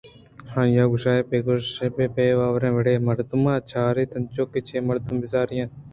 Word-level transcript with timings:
آئی 0.59 0.77
ءَگوٛشئے 0.83 1.21
پہ 1.29 1.37
شکو 1.73 1.85
ءُبے 1.85 2.05
باوریں 2.37 2.73
وڑے 2.75 2.93
ءَ 2.97 3.05
مردم 3.07 3.43
ءَ 3.51 3.65
چاراِت 3.69 4.11
انچوکہ 4.15 4.59
چہ 4.67 4.85
مردم 4.87 5.15
ءَ 5.17 5.21
بیزاری 5.21 5.55
اِنت 5.59 5.73